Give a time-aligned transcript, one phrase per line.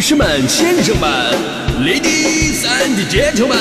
[0.00, 1.10] 女士们、先生们
[1.84, 3.52] ，Ladies and Gentlemen，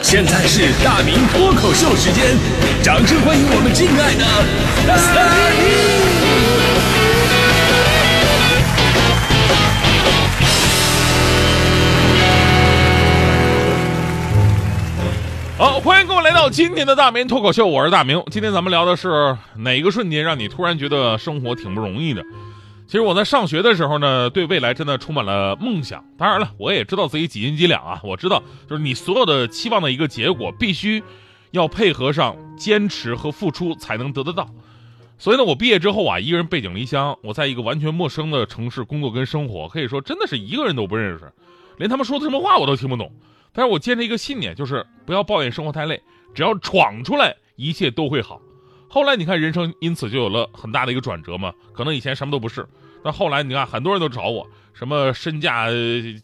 [0.00, 2.34] 现在是大明脱口秀时间，
[2.82, 4.24] 掌声欢迎我们敬爱的
[4.88, 4.96] 大
[5.52, 5.68] 明！
[15.58, 18.22] 好，欢迎各位来到今天的大明脱口秀，我是大明。
[18.30, 22.24] 今天咱们聊的是哪个瞬间让你突然觉得生活挺不容易的？
[22.94, 26.04] 其实我在上学的时候呢，对未来真的充满了梦想。
[26.16, 28.00] 当然了，我也知道自己几斤几两啊。
[28.04, 31.02] 我知道，就是你所有的期望的一个结果，必须
[31.50, 34.48] 要配合上坚持和付出才能得得到。
[35.18, 41.32] 所以呢，我毕业之后啊，一个人背井离乡，我在一个完全陌生的城市工作跟生活，可以说真的是一个人都不认识，
[41.78, 43.10] 连他们说的什么话我都听不懂。
[43.52, 46.00] 但是我坚持一个信念，就是不要抱怨生活太累，
[46.32, 48.40] 只要闯出来，一切都会好。
[48.88, 51.52] 后来你看，人生因此就有了很大的一个转折嘛。
[51.72, 52.64] 可能以前什么都不是，
[53.04, 55.66] 但后来你看，很多人都找我，什么身价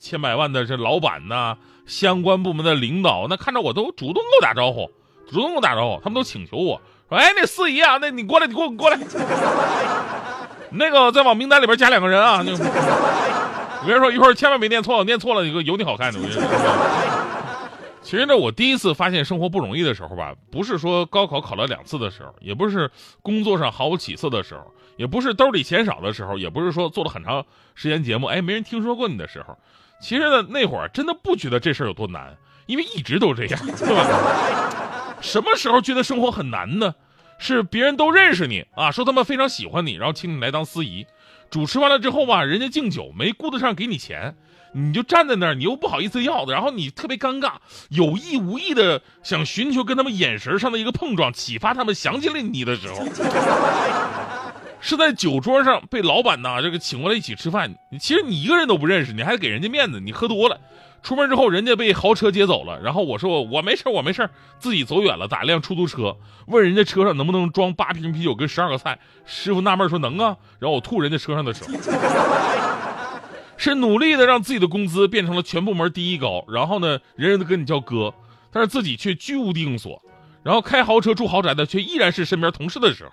[0.01, 4.91] 千百万的这老板呐，相关部门的领导，那看着我都主动跟我打招呼，
[5.31, 8.99] 主动跟我打招呼，他们都请求我说：“哎，那四姨啊，那你过来，你过，你过来，
[10.73, 12.65] 那个再往名单里边加两个人啊。”那个，
[13.83, 16.19] 我跟你说，一会儿千万别念错，念错了有个有你好看的。
[16.19, 17.20] 我跟你说。
[18.03, 22.91] 其实呢，我第一次发现生活不容易的时候吧，不是说高考考了两次的时候，也不是
[23.23, 29.57] 工作上毫无起色的时候，也不是兜里钱少的时候，也不是说做了很长时间节目，哎，没人听说过你的时候。
[30.01, 32.35] 其实呢，那会儿真的不觉得这事儿有多难，
[32.67, 35.17] 因为一直都这样， 对吧？
[35.21, 36.95] 什么时候觉得生活很难呢？
[37.39, 41.07] 是别人都认识你啊，说他们非常喜欢你，然后请你来当司仪，
[41.51, 44.37] 主持完了之后吧，人家敬酒没顾得上给你钱。
[44.73, 47.55] 你就站在那儿，你又不好意思要的，然后你特别尴尬，
[47.89, 53.05] 有意无意的想寻求跟他们眼神上的一个碰撞，启发他们想起了你的时候，
[54.81, 60.61] 是在酒桌上被老板呢这个请过来一起吃饭，其实你一个人都不认识，你还给人家面子，你喝多了，
[61.03, 66.17] 出门之后人家被豪车接走了，然后我说我没事我没事自己走远了，打一辆出租车，
[66.47, 71.71] 问人家车上能不能装八瓶啤酒跟十二个菜，师傅纳闷说能啊，然后我吐人家车上的时候。
[73.57, 78.15] 是努力的让自己的工资变成了全部门第一高，然后呢，人人都跟你叫哥，
[78.51, 80.01] 但是自己却居无定所，
[80.43, 83.11] 然后开豪车住豪宅的却依然是身边同事的时候，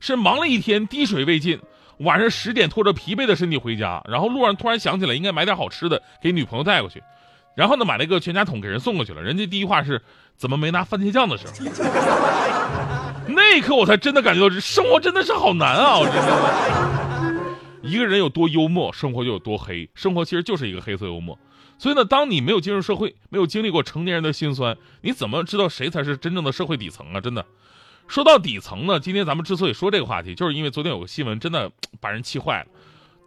[0.00, 1.60] 是忙了一天滴水未进，
[1.98, 7.02] 晚上十点拖着疲惫的身体回家，然后路上突然想起来应该买点好吃的给女朋友带过去，
[7.54, 10.02] 然后呢买了一个全家桶给人送过去了，人家第一话是
[10.36, 11.52] 怎么没拿番茄酱的时候，
[13.28, 17.44] 那一刻我才真的感觉到这生活真的是好难啊，我真的。
[17.82, 19.88] 一个人有多幽默，生活就有多黑。
[19.94, 21.38] 生活其实就是一个黑色幽默。
[21.76, 27.20] 所以呢，当你没有进入社会，没有经历过成年人的辛酸，你怎么知道谁才是真正的社会底层啊？
[27.20, 27.44] 真的，
[28.06, 31.70] 说到底层呢，今天咱们之所以说这个话题，就是因为昨天有个新闻，真的
[32.00, 32.66] 把人气坏了。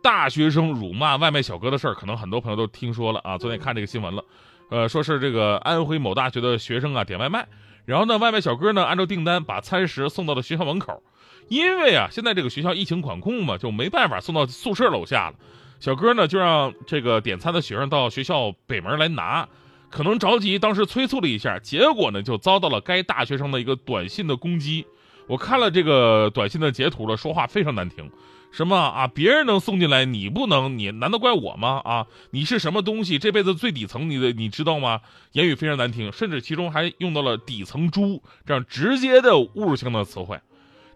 [0.01, 3.37] 大学生辱骂外卖小哥的事儿，可能很多朋友都听说了啊。
[3.37, 4.23] 昨天看这个新闻了，
[4.69, 7.47] 呃，说是这个安徽某大学的学生啊点外卖，
[7.85, 11.03] 然后呢，外卖小哥呢按照订单把餐食送到了学校门口。
[11.49, 15.35] 因为啊，现在这个学校疫情管控嘛，就没办法送到宿舍楼下了。
[15.79, 19.49] 小哥呢，就让这个点餐的学生到学校北门来拿。
[19.89, 24.85] 可能着急，当时催促了一下，结果呢，就遭到了该大学生的一个短信的攻击。
[25.27, 28.09] 我看了这个短信的截图了，说话非常难听，
[28.51, 31.81] 什么啊，别人能送进来，你不能，你难道怪我吗？
[31.83, 33.19] 啊，你是什么东西？
[33.19, 35.01] 这辈子最底层，你的你知道吗？
[35.33, 40.39] 言语非常难听，甚至其中还用到了“底层猪”这样直接的侮辱性的词汇。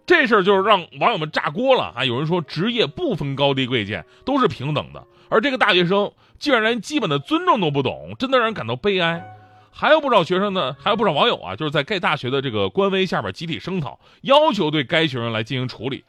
[0.06, 2.04] 这事儿就是让网友们炸锅了啊！
[2.04, 9.24] 有人说职业不分高低贵贱，都是平等的，而这个大学生竟然连基本的尊重都不懂，真的让人感到悲哀。
[9.70, 16.04] 还有不少学生呢，还有不少网友啊，就是在该大学的这个官微下边集体声讨，要求对该学生来进行处理。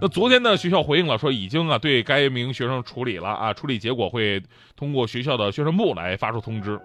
[0.00, 4.42] 那昨天呢，学校回应了，说已经啊对该名学生处理了啊，处理结果会
[4.74, 6.80] 通过学校的宣传部来发出通知。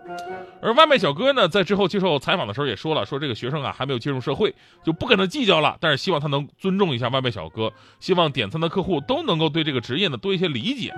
[0.62, 4.54] 而外卖小哥呢，在之后接受采访的时候也说了，说这个学生啊还没有进入社会，
[4.84, 10.94] 就不跟他计较了，但是希望他能尊重一下外卖小哥，希望点餐的客户都能够对这个职业呢多一些理解。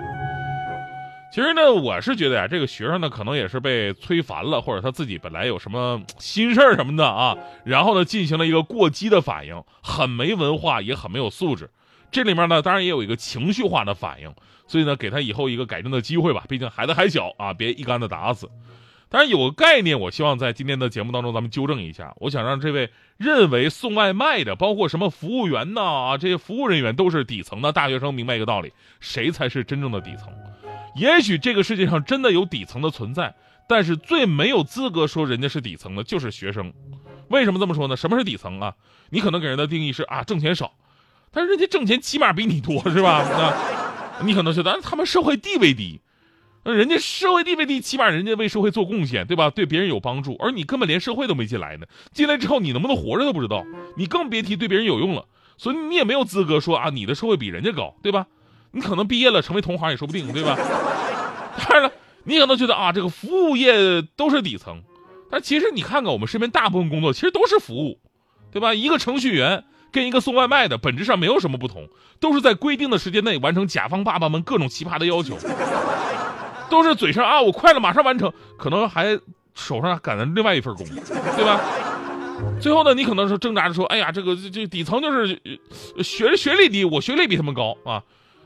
[1.34, 11.68] 其实呢，我是觉得呀，这个学生呢可能也是被催烦了，或者他自己本来有什么心事儿什么的啊，然后呢进行了一个过激的反应，很没文化，也很没有素质。
[12.12, 14.32] 这里面呢，当然也有一个情绪化的反应，
[14.68, 16.44] 所以呢，给他以后一个改正的机会吧。
[16.48, 18.48] 毕竟孩子还小啊，别一竿子打死。
[19.08, 22.14] 当然有个概念，我希望在今天的节目当中咱们纠正一下。
[22.18, 30.32] 我想让这位认为送外卖的，包括什么服务员呐啊，这些服务人员都是底层的大学生，明白一个道理：谁才是真正的底层？
[30.96, 33.34] 也许这个世界上真的有底层的存在，
[33.68, 36.72] 但是最没有资格说人家是底层的就是学生。
[37.28, 37.96] 为什么这么说呢？
[37.96, 38.74] 什么是底层啊？
[39.10, 40.72] 你可能给人的定义是啊，挣钱少。
[41.32, 43.24] 但是人家挣钱起码比你多是吧？
[44.20, 46.00] 那，你可能觉得他们社会地位低，
[46.64, 49.50] 那人家社会地位低，起码人家为社会做贡献，对吧？
[49.50, 51.86] 对别人有帮助，而你根本连社会都没进来呢。
[52.12, 53.64] 进来之后，你能不能活着都不知道，
[53.96, 55.26] 你更别提对别人有用了。
[55.56, 58.26] 所以你也没有资格说啊，你的社会比人家高，对吧？
[58.74, 60.58] 你可能毕业了成为同行也说不定，对吧？
[61.56, 61.92] 当然了，
[62.24, 64.82] 你可能觉得啊，这个服务业都是底层，
[65.30, 68.00] 但其实你看看我们身边大部分工作，其实都是服务，
[68.50, 68.74] 对吧？
[68.74, 71.88] 一个程序员跟一个送外卖的本质上没有什么不同，
[72.18, 75.38] 都是在规定的时间内完成甲方爸爸们各种奇葩的要求。
[76.68, 79.16] 都是嘴上啊，我快了，马上完成，可能还
[79.54, 80.84] 手上赶着另外一份工，
[81.36, 81.60] 对吧？
[82.60, 85.40] 最后呢，你可能是挣扎着说，哎呀，这个这底层就是
[86.02, 88.02] 学学历低，我学历比他们高啊。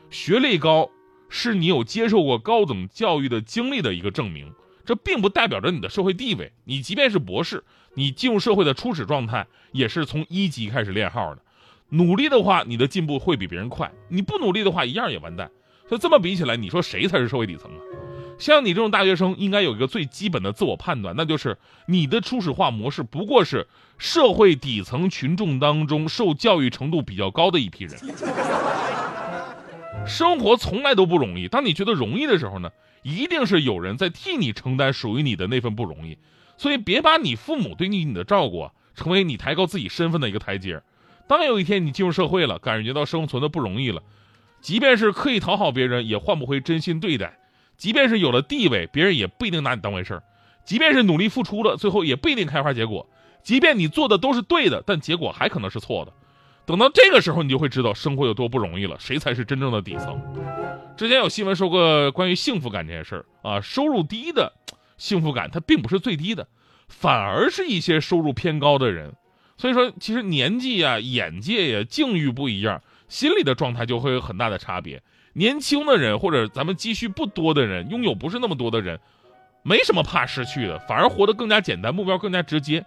[0.09, 0.89] 学历高
[1.29, 4.51] 是你有接受过高等教育的经历的一个证明，
[4.85, 6.51] 这并不代表着你的社会地位。
[6.65, 7.63] 你即便是博士，
[7.93, 11.41] 你进入社会的初始状态也是从一级开始练号的。
[11.89, 15.49] 努力的话，你的进步会比别人快；你不努力的话，一样也完蛋。
[15.89, 17.81] 就这么比起来，你说谁才是社会底层啊？
[18.37, 21.57] 像你这种大学生，应该有一个最基本的自我判断，那就是
[21.87, 23.67] 你的初始化模式不过是
[23.97, 27.99] 社会底层群众当中受教育程度比较高的一批人。
[30.05, 32.71] 生活从来都不容易，当你觉得容易的时候呢，
[33.03, 36.17] 一定是有人在替你承担属于你的那份不容易。
[36.57, 40.81] 所以别把你父母对你你的照顾啊，成为你抬高自己身份的一个台阶。
[41.27, 44.01] 当有一天你进入社会了，感觉到生存的不容易了。
[44.61, 47.27] 即便是刻意讨好别人，也换不回真心对待；
[47.77, 50.19] 即便是有了地位，别人也不一定拿你当回事儿；
[50.65, 53.05] 即便是努力付出了，最后也不一定开花结果；
[53.43, 56.11] 即便你做的都是对的，但结果还可能是错的。
[56.69, 60.21] 等到这个时候，你就会知道生活有多不容易了，谁才是真正的底层。
[60.95, 64.53] 之前有新闻说过关于幸福感这件事儿啊，收入低的
[64.95, 66.47] 幸福感它并不是最低的，
[66.87, 69.15] 反而是一些收入偏高的人。
[69.57, 72.79] 所以说，其实年纪呀、眼界呀、境遇不一样。
[73.07, 75.01] 心理的状态就会有很大的差别。
[75.33, 78.99] 年轻的人或者咱们积蓄不多的人，拥有不是那么多的人，
[79.63, 82.85] 没什么怕失去的，反而活得更加简单，目标更加直接。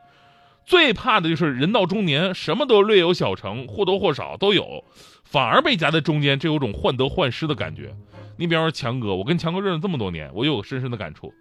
[0.64, 4.84] 最怕的就是人到中年，什么都略有小成，或多或少都有，
[5.24, 7.94] 反而被夹在中间，这有种患得患失的感觉。
[8.36, 11.34] 你比方说强哥，我跟强哥认识这么多年，我有个深深的感触。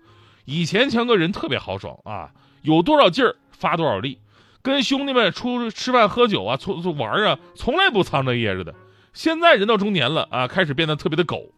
[0.46, 2.32] 以前强哥人特别豪爽啊，
[2.64, 4.20] 有多少劲儿发多少力。
[4.64, 8.76] 跟兄弟们出吃饭喝酒啊，出出玩啊，从来不藏着掖着的。
[9.14, 11.52] 现在人到中年了啊，开始变得特别的狗，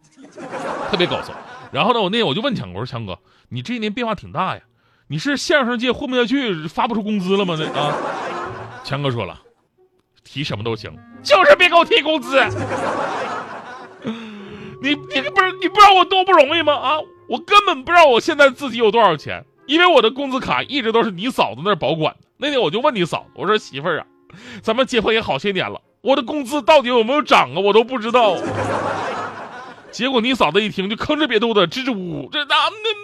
[0.90, 1.34] 特别搞笑。
[1.70, 3.18] 然后呢，我那天我就问强哥，我说强哥，
[3.48, 4.62] 你这一年变化挺大呀，
[5.06, 7.56] 你是相声界混不下去，发不出工资了吗？
[7.58, 7.94] 那啊，
[8.82, 9.38] 强哥说了，
[10.24, 10.90] 提什么都行，
[11.22, 12.40] 就是别给我提工资。
[14.82, 16.74] 你你不是你不知道我多不容易吗？
[16.74, 16.98] 啊，
[17.28, 22.16] 我根本不知道我现在自己有多少钱，因为我的工资卡一直都是你嫂子那儿保管。
[22.36, 24.06] 那天我就问你嫂子，我说媳妇儿啊，
[24.62, 27.60] 咱们结婚也好些年了，我的工资到底有没有涨啊？
[27.60, 28.36] 我都不知道。
[29.90, 32.54] 结果你嫂子一听就吭哧瘪肚的支支吾吾，这那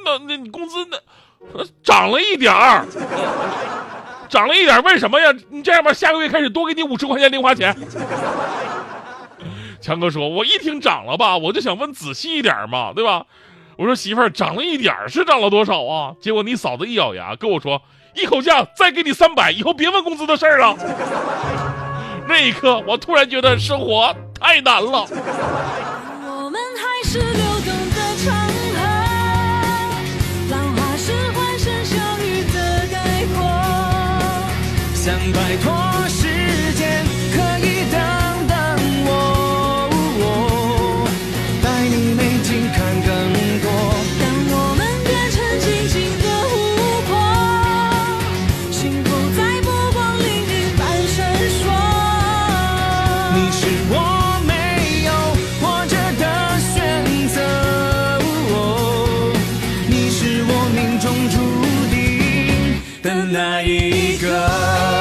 [0.05, 0.99] 那那那你工资那
[1.83, 2.85] 涨了一点儿，
[4.29, 5.33] 涨了一点为什么呀？
[5.49, 7.77] 你这样吧，下个月开始多给你五十块钱零花钱。
[9.81, 13.25] 强哥说，我一听涨了吧，我就想问仔细一点嘛，对吧？
[13.77, 16.15] 我说媳妇儿涨了一点是涨了多少啊？
[16.21, 17.81] 结果你嫂子一咬牙跟我说。
[18.13, 20.77] 一口价再给你三百，以后别问工资的事儿了。
[22.27, 25.07] 那一刻，我突然觉得生活太难了。
[26.27, 27.21] 我们还是
[35.03, 35.80] 想摆脱。
[63.63, 65.00] 一个。